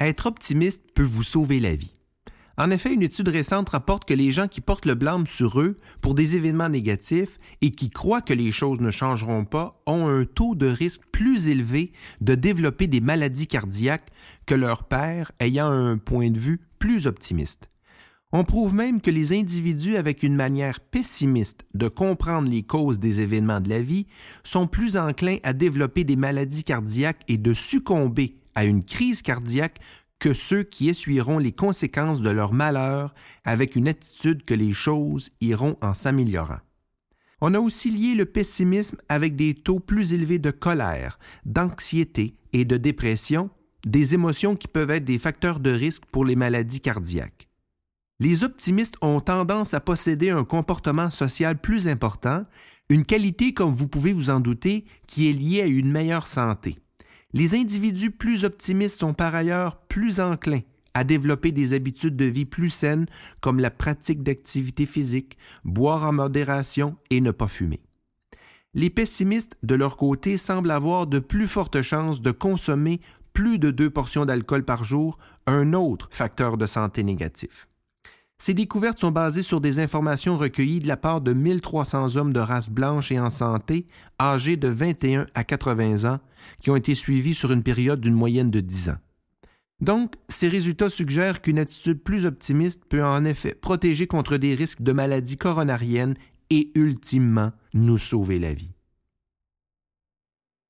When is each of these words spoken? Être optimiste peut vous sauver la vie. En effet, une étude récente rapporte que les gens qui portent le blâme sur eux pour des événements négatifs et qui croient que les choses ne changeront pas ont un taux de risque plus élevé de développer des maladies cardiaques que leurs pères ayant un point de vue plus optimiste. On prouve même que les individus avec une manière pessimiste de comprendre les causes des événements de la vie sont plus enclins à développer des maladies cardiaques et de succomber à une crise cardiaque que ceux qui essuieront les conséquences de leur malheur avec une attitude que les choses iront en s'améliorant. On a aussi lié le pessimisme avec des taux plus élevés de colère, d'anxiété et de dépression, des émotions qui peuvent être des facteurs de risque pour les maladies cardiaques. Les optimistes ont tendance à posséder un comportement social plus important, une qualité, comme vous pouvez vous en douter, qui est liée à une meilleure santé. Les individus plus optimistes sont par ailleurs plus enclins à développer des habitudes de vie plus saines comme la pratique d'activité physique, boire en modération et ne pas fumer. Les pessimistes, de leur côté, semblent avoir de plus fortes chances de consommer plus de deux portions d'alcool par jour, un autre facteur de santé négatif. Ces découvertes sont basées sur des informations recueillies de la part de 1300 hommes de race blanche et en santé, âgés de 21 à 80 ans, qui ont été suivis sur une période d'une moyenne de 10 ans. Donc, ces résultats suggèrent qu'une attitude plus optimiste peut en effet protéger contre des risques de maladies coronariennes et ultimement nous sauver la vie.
Être 0.00 0.26
optimiste 0.26 0.84
peut 0.94 1.02
vous 1.02 1.24
sauver 1.24 1.58
la 1.58 1.74
vie. 1.74 1.92
En 2.56 2.70
effet, 2.70 2.92
une 2.92 3.02
étude 3.02 3.28
récente 3.28 3.68
rapporte 3.68 4.04
que 4.04 4.14
les 4.14 4.30
gens 4.30 4.46
qui 4.46 4.60
portent 4.60 4.86
le 4.86 4.94
blâme 4.94 5.26
sur 5.26 5.60
eux 5.60 5.76
pour 6.00 6.14
des 6.14 6.36
événements 6.36 6.68
négatifs 6.68 7.38
et 7.62 7.70
qui 7.70 7.90
croient 7.90 8.20
que 8.20 8.32
les 8.32 8.52
choses 8.52 8.80
ne 8.80 8.90
changeront 8.90 9.44
pas 9.44 9.80
ont 9.86 10.08
un 10.08 10.24
taux 10.24 10.54
de 10.54 10.66
risque 10.66 11.02
plus 11.12 11.48
élevé 11.48 11.92
de 12.20 12.36
développer 12.36 12.86
des 12.86 13.00
maladies 13.00 13.48
cardiaques 13.48 14.10
que 14.46 14.54
leurs 14.54 14.84
pères 14.84 15.32
ayant 15.40 15.70
un 15.70 15.98
point 15.98 16.30
de 16.30 16.38
vue 16.38 16.60
plus 16.78 17.06
optimiste. 17.06 17.68
On 18.30 18.44
prouve 18.44 18.74
même 18.74 19.00
que 19.00 19.10
les 19.10 19.32
individus 19.32 19.96
avec 19.96 20.22
une 20.22 20.34
manière 20.34 20.80
pessimiste 20.80 21.64
de 21.74 21.88
comprendre 21.88 22.48
les 22.50 22.62
causes 22.62 22.98
des 22.98 23.20
événements 23.20 23.60
de 23.60 23.68
la 23.68 23.80
vie 23.80 24.06
sont 24.44 24.66
plus 24.66 24.96
enclins 24.96 25.38
à 25.44 25.52
développer 25.52 26.04
des 26.04 26.16
maladies 26.16 26.64
cardiaques 26.64 27.22
et 27.26 27.38
de 27.38 27.54
succomber 27.54 28.36
à 28.58 28.64
une 28.64 28.82
crise 28.82 29.22
cardiaque 29.22 29.78
que 30.18 30.34
ceux 30.34 30.64
qui 30.64 30.88
essuieront 30.88 31.38
les 31.38 31.52
conséquences 31.52 32.20
de 32.20 32.30
leur 32.30 32.52
malheur 32.52 33.14
avec 33.44 33.76
une 33.76 33.86
attitude 33.86 34.44
que 34.44 34.52
les 34.54 34.72
choses 34.72 35.30
iront 35.40 35.76
en 35.80 35.94
s'améliorant. 35.94 36.58
On 37.40 37.54
a 37.54 37.60
aussi 37.60 37.92
lié 37.92 38.16
le 38.16 38.24
pessimisme 38.24 38.96
avec 39.08 39.36
des 39.36 39.54
taux 39.54 39.78
plus 39.78 40.12
élevés 40.12 40.40
de 40.40 40.50
colère, 40.50 41.20
d'anxiété 41.44 42.34
et 42.52 42.64
de 42.64 42.76
dépression, 42.76 43.48
des 43.86 44.14
émotions 44.14 44.56
qui 44.56 44.66
peuvent 44.66 44.90
être 44.90 45.04
des 45.04 45.20
facteurs 45.20 45.60
de 45.60 45.70
risque 45.70 46.02
pour 46.10 46.24
les 46.24 46.34
maladies 46.34 46.80
cardiaques. 46.80 47.48
Les 48.18 48.42
optimistes 48.42 48.96
ont 49.02 49.20
tendance 49.20 49.72
à 49.72 49.78
posséder 49.78 50.30
un 50.30 50.42
comportement 50.42 51.10
social 51.10 51.60
plus 51.60 51.86
important, 51.86 52.44
une 52.88 53.04
qualité, 53.04 53.54
comme 53.54 53.76
vous 53.76 53.86
pouvez 53.86 54.12
vous 54.12 54.30
en 54.30 54.40
douter, 54.40 54.84
qui 55.06 55.30
est 55.30 55.32
liée 55.32 55.62
à 55.62 55.66
une 55.66 55.92
meilleure 55.92 56.26
santé. 56.26 56.80
Les 57.38 57.54
individus 57.54 58.10
plus 58.10 58.42
optimistes 58.42 58.98
sont 58.98 59.14
par 59.14 59.32
ailleurs 59.32 59.76
plus 59.82 60.18
enclins 60.18 60.62
à 60.92 61.04
développer 61.04 61.52
des 61.52 61.72
habitudes 61.72 62.16
de 62.16 62.24
vie 62.24 62.46
plus 62.46 62.68
saines 62.68 63.06
comme 63.40 63.60
la 63.60 63.70
pratique 63.70 64.24
d'activité 64.24 64.86
physique, 64.86 65.38
boire 65.64 66.04
en 66.04 66.12
modération 66.12 66.96
et 67.10 67.20
ne 67.20 67.30
pas 67.30 67.46
fumer. 67.46 67.78
Les 68.74 68.90
pessimistes, 68.90 69.56
de 69.62 69.76
leur 69.76 69.96
côté, 69.96 70.36
semblent 70.36 70.72
avoir 70.72 71.06
de 71.06 71.20
plus 71.20 71.46
fortes 71.46 71.80
chances 71.80 72.22
de 72.22 72.32
consommer 72.32 73.00
plus 73.32 73.60
de 73.60 73.70
deux 73.70 73.88
portions 73.88 74.24
d'alcool 74.24 74.64
par 74.64 74.82
jour, 74.82 75.16
un 75.46 75.74
autre 75.74 76.08
facteur 76.10 76.56
de 76.56 76.66
santé 76.66 77.04
négatif. 77.04 77.68
Ces 78.40 78.54
découvertes 78.54 79.00
sont 79.00 79.10
basées 79.10 79.42
sur 79.42 79.60
des 79.60 79.80
informations 79.80 80.38
recueillies 80.38 80.78
de 80.78 80.86
la 80.86 80.96
part 80.96 81.20
de 81.20 81.32
1300 81.32 82.16
hommes 82.16 82.32
de 82.32 82.38
race 82.38 82.70
blanche 82.70 83.10
et 83.10 83.18
en 83.18 83.30
santé, 83.30 83.86
âgés 84.20 84.56
de 84.56 84.68
21 84.68 85.26
à 85.34 85.42
80 85.42 86.08
ans, 86.08 86.20
qui 86.62 86.70
ont 86.70 86.76
été 86.76 86.94
suivis 86.94 87.34
sur 87.34 87.52
une 87.52 87.64
période 87.64 88.00
d'une 88.00 88.14
moyenne 88.14 88.50
de 88.50 88.60
10 88.60 88.90
ans. 88.90 88.98
Donc, 89.80 90.14
ces 90.28 90.48
résultats 90.48 90.88
suggèrent 90.88 91.42
qu'une 91.42 91.58
attitude 91.58 92.02
plus 92.02 92.26
optimiste 92.26 92.84
peut 92.88 93.04
en 93.04 93.24
effet 93.24 93.54
protéger 93.54 94.06
contre 94.06 94.36
des 94.36 94.54
risques 94.54 94.82
de 94.82 94.92
maladies 94.92 95.36
coronariennes 95.36 96.14
et 96.50 96.70
ultimement 96.74 97.50
nous 97.74 97.98
sauver 97.98 98.38
la 98.38 98.54
vie. 98.54 98.72